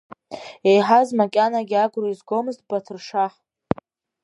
[0.69, 3.33] Еиҳәаз макьанагьы агәра изгомызт Баҭыршаҳ.